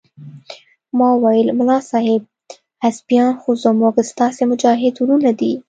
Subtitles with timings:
[0.97, 2.21] ما وويل ملا صاحب
[2.83, 5.51] حزبيان خو زموږ ستاسې مجاهد ورونه دي.